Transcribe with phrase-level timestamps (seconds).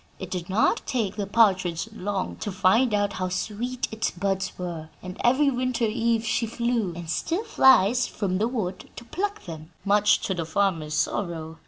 [0.17, 4.89] It did not take the partridge long to find out how sweet its buds were,
[5.03, 9.69] and every winter eve she flew, and still flies, from the wood to pluck them,
[9.85, 11.59] much to the farmer's sorrow.